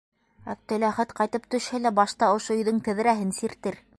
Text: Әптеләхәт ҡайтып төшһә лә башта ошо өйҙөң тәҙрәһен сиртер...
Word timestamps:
Әптеләхәт 0.53 1.11
ҡайтып 1.19 1.45
төшһә 1.55 1.81
лә 1.85 1.93
башта 2.01 2.31
ошо 2.39 2.57
өйҙөң 2.57 2.83
тәҙрәһен 2.91 3.39
сиртер... 3.43 3.81